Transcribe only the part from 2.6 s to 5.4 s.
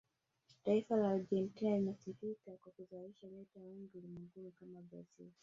kuzalisha nyota wengi ulimwenguni kama brazil